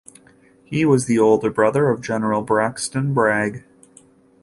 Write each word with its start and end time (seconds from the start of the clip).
He 0.65 0.83
was 0.83 1.05
the 1.05 1.19
older 1.19 1.51
brother 1.51 1.91
of 1.91 2.01
General 2.01 2.41
Braxton 2.41 3.13
Bragg. 3.13 3.63